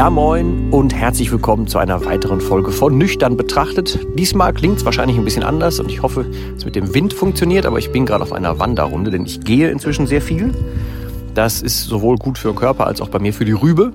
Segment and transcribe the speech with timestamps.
[0.00, 3.98] Ja moin und herzlich willkommen zu einer weiteren Folge von Nüchtern betrachtet.
[4.14, 6.24] Diesmal klingt es wahrscheinlich ein bisschen anders und ich hoffe,
[6.56, 9.70] es mit dem Wind funktioniert, aber ich bin gerade auf einer Wanderrunde, denn ich gehe
[9.70, 10.54] inzwischen sehr viel.
[11.34, 13.92] Das ist sowohl gut für den Körper als auch bei mir für die Rübe.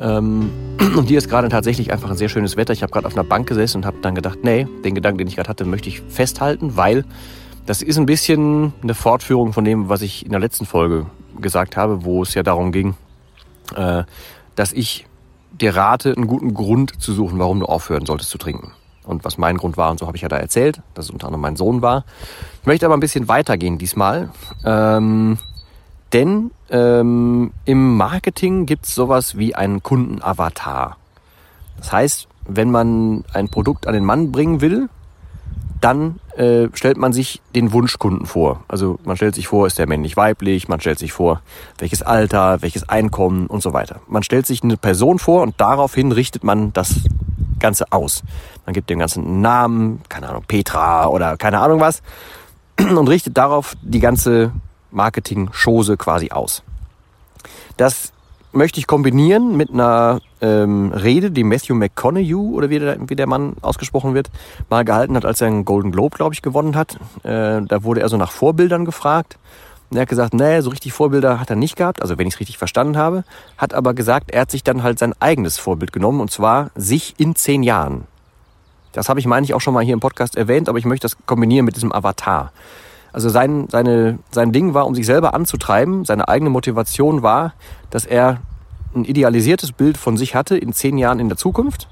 [0.00, 0.50] Ähm,
[0.96, 2.72] und hier ist gerade tatsächlich einfach ein sehr schönes Wetter.
[2.72, 5.26] Ich habe gerade auf einer Bank gesessen und habe dann gedacht, nee, den Gedanken, den
[5.26, 7.04] ich gerade hatte, möchte ich festhalten, weil
[7.66, 11.06] das ist ein bisschen eine Fortführung von dem, was ich in der letzten Folge
[11.40, 12.94] gesagt habe, wo es ja darum ging,
[13.74, 14.04] äh,
[14.54, 15.06] dass ich
[15.60, 18.72] dir rate, einen guten Grund zu suchen, warum du aufhören solltest zu trinken.
[19.04, 21.26] Und was mein Grund war, und so habe ich ja da erzählt, dass es unter
[21.26, 22.04] anderem mein Sohn war.
[22.62, 24.30] Ich möchte aber ein bisschen weitergehen diesmal.
[24.64, 25.38] Ähm,
[26.12, 30.96] denn ähm, im Marketing gibt es sowas wie einen Kundenavatar.
[31.76, 34.88] Das heißt, wenn man ein Produkt an den Mann bringen will,
[35.84, 38.64] dann äh, stellt man sich den Wunschkunden vor.
[38.68, 41.42] Also man stellt sich vor, ist der männlich weiblich, man stellt sich vor,
[41.76, 44.00] welches Alter, welches Einkommen und so weiter.
[44.08, 47.00] Man stellt sich eine Person vor und daraufhin richtet man das
[47.60, 48.22] Ganze aus.
[48.64, 52.00] Man gibt dem Ganzen einen Namen, keine Ahnung, Petra oder keine Ahnung was,
[52.78, 54.52] und richtet darauf die ganze
[54.90, 56.62] Marketing-Chose quasi aus.
[57.76, 58.13] Das
[58.54, 63.26] möchte ich kombinieren mit einer ähm, Rede, die Matthew McConaughey oder wie der, wie der
[63.26, 64.30] Mann ausgesprochen wird,
[64.70, 66.96] mal gehalten hat, als er einen Golden Globe, glaube ich, gewonnen hat.
[67.22, 69.38] Äh, da wurde er so nach Vorbildern gefragt.
[69.90, 72.34] Und er hat gesagt, nee, so richtig Vorbilder hat er nicht gehabt, also wenn ich
[72.34, 73.22] es richtig verstanden habe,
[73.58, 77.14] hat aber gesagt, er hat sich dann halt sein eigenes Vorbild genommen und zwar sich
[77.18, 78.04] in zehn Jahren.
[78.92, 81.04] Das habe ich, meine ich, auch schon mal hier im Podcast erwähnt, aber ich möchte
[81.04, 82.52] das kombinieren mit diesem Avatar.
[83.12, 87.52] Also sein, seine, sein Ding war, um sich selber anzutreiben, seine eigene Motivation war,
[87.90, 88.38] dass er
[88.96, 91.88] ein idealisiertes Bild von sich hatte in zehn Jahren in der Zukunft.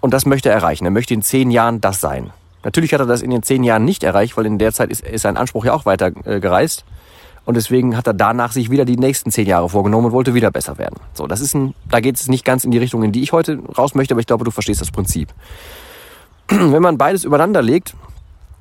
[0.00, 0.84] Und das möchte er erreichen.
[0.84, 2.30] Er möchte in zehn Jahren das sein.
[2.62, 5.02] Natürlich hat er das in den zehn Jahren nicht erreicht, weil in der Zeit ist,
[5.02, 6.84] ist sein Anspruch ja auch weiter äh, gereist.
[7.44, 10.50] Und deswegen hat er danach sich wieder die nächsten zehn Jahre vorgenommen und wollte wieder
[10.50, 10.96] besser werden.
[11.14, 13.32] So, das ist ein, da geht es nicht ganz in die Richtung, in die ich
[13.32, 15.32] heute raus möchte, aber ich glaube, du verstehst das Prinzip.
[16.48, 17.94] Wenn man beides übereinander legt,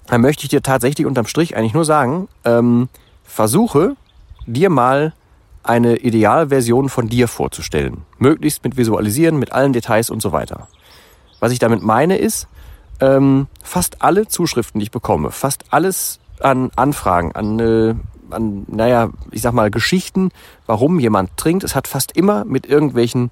[0.05, 2.89] dann möchte ich dir tatsächlich unterm Strich eigentlich nur sagen, ähm,
[3.23, 3.95] versuche
[4.45, 5.13] dir mal
[5.67, 8.03] eine Idealversion von dir vorzustellen.
[8.17, 10.67] Möglichst mit Visualisieren, mit allen Details und so weiter.
[11.39, 12.47] Was ich damit meine ist,
[12.99, 17.95] ähm, fast alle Zuschriften, die ich bekomme, fast alles an Anfragen, an, äh,
[18.29, 20.29] an, naja, ich sag mal, Geschichten,
[20.65, 23.31] warum jemand trinkt, es hat fast immer mit irgendwelchen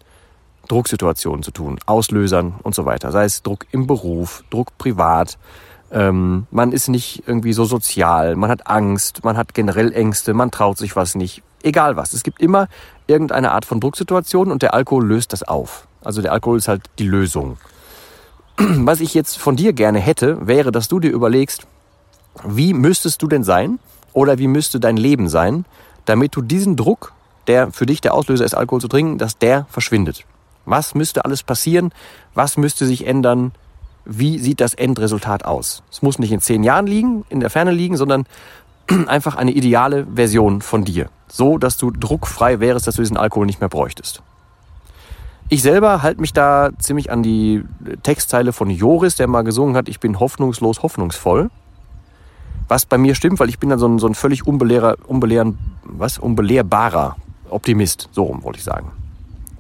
[0.68, 3.12] Drucksituationen zu tun, Auslösern und so weiter.
[3.12, 5.38] Sei es Druck im Beruf, Druck privat,
[5.92, 10.52] ähm, man ist nicht irgendwie so sozial, man hat Angst, man hat generell Ängste, man
[10.52, 11.44] traut sich was nicht.
[11.64, 12.14] Egal was.
[12.14, 12.68] Es gibt immer
[13.08, 15.88] irgendeine Art von Drucksituation und der Alkohol löst das auf.
[16.04, 17.58] Also der Alkohol ist halt die Lösung.
[18.58, 21.66] Was ich jetzt von dir gerne hätte, wäre, dass du dir überlegst,
[22.44, 23.80] wie müsstest du denn sein
[24.12, 25.66] oder wie müsste dein Leben sein,
[26.06, 27.14] damit du diesen Druck,
[27.48, 30.26] der für dich der Auslöser ist, Alkohol zu trinken, dass der verschwindet.
[30.66, 31.94] Was müsste alles passieren?
[32.34, 33.54] Was müsste sich ändern?
[34.06, 35.84] wie sieht das Endresultat aus.
[35.92, 38.26] Es muss nicht in zehn Jahren liegen, in der Ferne liegen, sondern
[39.08, 41.10] einfach eine ideale Version von dir.
[41.36, 44.22] So, dass du druckfrei wärst, dass du diesen Alkohol nicht mehr bräuchtest.
[45.50, 47.64] Ich selber halte mich da ziemlich an die
[48.04, 51.50] Textzeile von Joris, der mal gesungen hat, ich bin hoffnungslos hoffnungsvoll.
[52.68, 54.96] Was bei mir stimmt, weil ich bin dann so ein, so ein völlig unbelehrer,
[55.84, 56.20] was?
[56.20, 57.16] unbelehrbarer
[57.50, 58.10] Optimist.
[58.12, 58.92] So rum wollte ich sagen.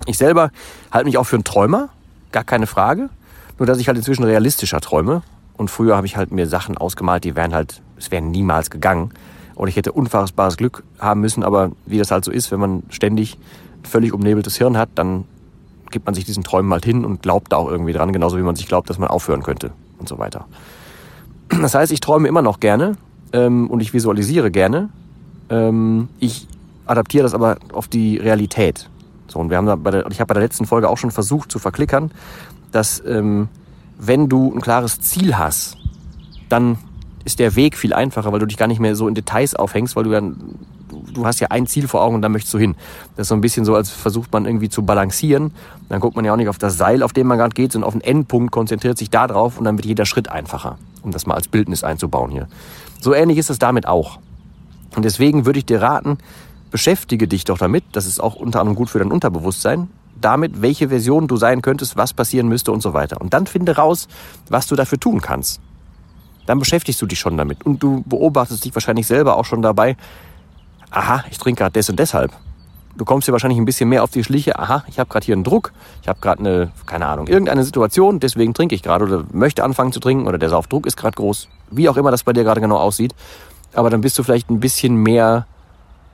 [0.05, 0.51] Ich selber
[0.91, 1.89] halte mich auch für einen Träumer,
[2.31, 3.09] gar keine Frage.
[3.57, 5.23] Nur dass ich halt inzwischen realistischer träume.
[5.57, 9.11] Und früher habe ich halt mir Sachen ausgemalt, die wären halt, es wären niemals gegangen.
[9.55, 12.83] Und ich hätte unfassbares Glück haben müssen, aber wie das halt so ist, wenn man
[12.89, 13.37] ständig
[13.83, 15.25] völlig umnebeltes Hirn hat, dann
[15.91, 18.41] gibt man sich diesen Träumen halt hin und glaubt da auch irgendwie dran, genauso wie
[18.41, 20.45] man sich glaubt, dass man aufhören könnte und so weiter.
[21.49, 22.93] Das heißt, ich träume immer noch gerne
[23.31, 24.89] ähm, und ich visualisiere gerne.
[25.49, 26.47] Ähm, ich
[26.85, 28.89] adaptiere das aber auf die Realität.
[29.27, 31.11] So, und wir haben da bei der, ich habe bei der letzten Folge auch schon
[31.11, 32.11] versucht zu verklickern,
[32.71, 33.49] dass ähm,
[33.99, 35.77] wenn du ein klares Ziel hast,
[36.49, 36.77] dann
[37.25, 39.95] ist der Weg viel einfacher, weil du dich gar nicht mehr so in Details aufhängst,
[39.95, 40.35] weil du dann,
[41.13, 42.75] du hast ja ein Ziel vor Augen und da möchtest du hin.
[43.15, 45.51] Das ist so ein bisschen so, als versucht man irgendwie zu balancieren.
[45.89, 47.87] Dann guckt man ja auch nicht auf das Seil, auf dem man gerade geht, sondern
[47.87, 51.25] auf den Endpunkt, konzentriert sich da drauf und dann wird jeder Schritt einfacher, um das
[51.25, 52.47] mal als Bildnis einzubauen hier.
[52.99, 54.19] So ähnlich ist es damit auch.
[54.95, 56.17] Und deswegen würde ich dir raten,
[56.71, 59.89] beschäftige dich doch damit, das ist auch unter anderem gut für dein Unterbewusstsein,
[60.19, 63.19] damit, welche Version du sein könntest, was passieren müsste und so weiter.
[63.19, 64.07] Und dann finde raus,
[64.49, 65.59] was du dafür tun kannst
[66.45, 67.65] dann beschäftigst du dich schon damit.
[67.65, 69.95] Und du beobachtest dich wahrscheinlich selber auch schon dabei,
[70.91, 72.31] aha, ich trinke gerade des und deshalb.
[72.95, 75.33] Du kommst dir wahrscheinlich ein bisschen mehr auf die Schliche, aha, ich habe gerade hier
[75.33, 75.73] einen Druck,
[76.03, 79.91] ich habe gerade eine, keine Ahnung, irgendeine Situation, deswegen trinke ich gerade oder möchte anfangen
[79.91, 82.61] zu trinken oder der Saufdruck ist gerade groß, wie auch immer das bei dir gerade
[82.61, 83.15] genau aussieht.
[83.73, 85.47] Aber dann bist du vielleicht ein bisschen mehr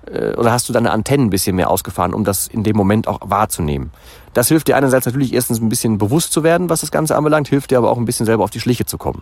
[0.06, 3.10] äh, oder hast du deine Antennen ein bisschen mehr ausgefahren, um das in dem Moment
[3.10, 3.92] auch wahrzunehmen.
[4.34, 7.50] Das hilft dir einerseits natürlich erstens ein bisschen bewusst zu werden, was das Ganze anbelangt,
[7.50, 9.22] hilft dir aber auch ein bisschen selber auf die Schliche zu kommen.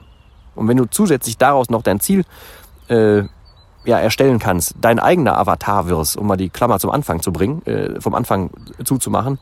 [0.57, 2.23] Und wenn du zusätzlich daraus noch dein Ziel
[2.89, 3.23] äh,
[3.85, 7.65] ja, erstellen kannst, dein eigener Avatar wirst, um mal die Klammer zum Anfang zu bringen,
[7.65, 8.49] äh, vom Anfang
[8.83, 9.39] zuzumachen,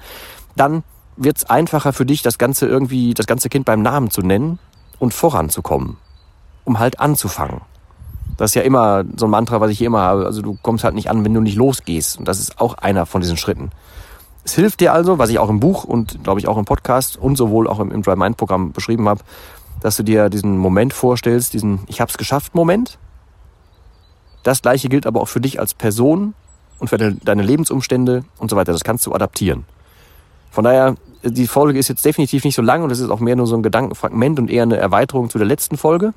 [0.56, 0.84] dann
[1.18, 4.60] wird es einfacher für dich, das Ganze irgendwie, das ganze Kind beim Namen zu nennen
[5.00, 5.98] und voranzukommen,
[6.64, 7.62] um halt anzufangen.
[8.38, 10.26] Das ist ja immer so ein Mantra, was ich hier immer habe.
[10.26, 12.20] Also du kommst halt nicht an, wenn du nicht losgehst.
[12.20, 13.72] Und das ist auch einer von diesen Schritten.
[14.44, 17.18] Es hilft dir also, was ich auch im Buch und glaube ich auch im Podcast
[17.18, 19.22] und sowohl auch im, im Dry Mind Programm beschrieben habe,
[19.86, 22.98] dass du dir diesen Moment vorstellst, diesen Ich hab's geschafft Moment.
[24.42, 26.34] Das gleiche gilt aber auch für dich als Person
[26.80, 28.72] und für deine Lebensumstände und so weiter.
[28.72, 29.64] Das kannst du adaptieren.
[30.50, 33.36] Von daher, die Folge ist jetzt definitiv nicht so lang und es ist auch mehr
[33.36, 36.16] nur so ein Gedankenfragment und eher eine Erweiterung zu der letzten Folge.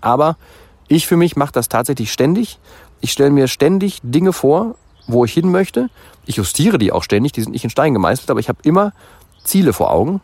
[0.00, 0.36] Aber
[0.86, 2.60] ich für mich mache das tatsächlich ständig.
[3.00, 4.76] Ich stelle mir ständig Dinge vor,
[5.08, 5.90] wo ich hin möchte.
[6.24, 8.92] Ich justiere die auch ständig, die sind nicht in Stein gemeißelt, aber ich habe immer
[9.42, 10.20] Ziele vor Augen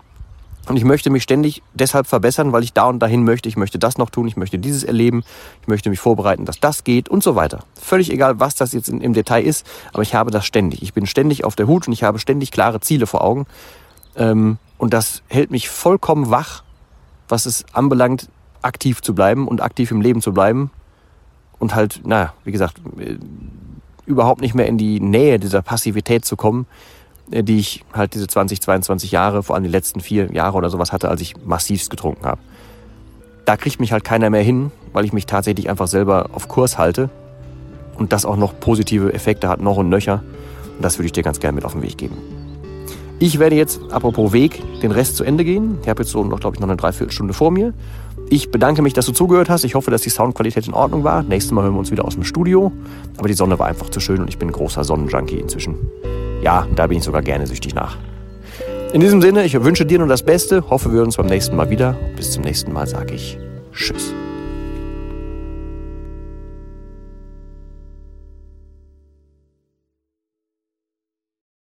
[0.69, 3.49] und ich möchte mich ständig deshalb verbessern, weil ich da und dahin möchte.
[3.49, 5.23] Ich möchte das noch tun, ich möchte dieses erleben,
[5.63, 7.61] ich möchte mich vorbereiten, dass das geht und so weiter.
[7.75, 10.83] Völlig egal, was das jetzt im Detail ist, aber ich habe das ständig.
[10.83, 13.47] Ich bin ständig auf der Hut und ich habe ständig klare Ziele vor Augen.
[14.17, 16.63] Ähm, und das hält mich vollkommen wach,
[17.29, 18.29] was es anbelangt,
[18.63, 20.71] aktiv zu bleiben und aktiv im Leben zu bleiben.
[21.59, 23.19] Und halt, naja, wie gesagt, äh,
[24.07, 26.67] überhaupt nicht mehr in die Nähe dieser Passivität zu kommen,
[27.29, 30.93] die ich halt diese 20, 22 Jahre, vor allem die letzten vier Jahre oder sowas
[30.93, 32.41] hatte, als ich massivst getrunken habe.
[33.45, 36.79] Da kriegt mich halt keiner mehr hin, weil ich mich tatsächlich einfach selber auf Kurs
[36.79, 37.11] halte
[37.99, 40.23] und das auch noch positive Effekte hat, noch und nöcher.
[40.77, 42.17] Und das würde ich dir ganz gerne mit auf den Weg geben.
[43.21, 45.79] Ich werde jetzt, apropos Weg, den Rest zu Ende gehen.
[45.83, 47.73] Ich habe jetzt so noch, glaube ich, noch eine Dreiviertelstunde vor mir.
[48.29, 49.65] Ich bedanke mich, dass du zugehört hast.
[49.65, 51.23] Ich hoffe, dass die Soundqualität in Ordnung war.
[51.23, 52.73] Nächstes Mal hören wir uns wieder aus dem Studio.
[53.17, 55.77] Aber die Sonne war einfach zu schön und ich bin ein großer Sonnenjunkie inzwischen.
[56.45, 57.97] Ja, da bin ich sogar gerne süchtig nach.
[58.93, 61.71] In diesem Sinne, ich wünsche dir nur das Beste, hoffe, wir uns beim nächsten Mal
[61.71, 61.97] wieder.
[62.17, 63.39] Bis zum nächsten Mal sage ich
[63.73, 64.15] Tschüss.